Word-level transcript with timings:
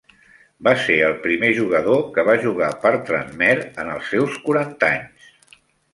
Va 0.67 0.71
ser 0.85 0.95
el 1.09 1.17
primer 1.25 1.51
jugador 1.57 2.01
que 2.15 2.25
va 2.29 2.35
jugar 2.45 2.69
per 2.87 2.93
Tranmere 3.11 3.69
en 3.85 3.93
els 3.99 4.11
seus 4.15 4.41
quaranta 4.47 4.91
anys. 4.97 5.33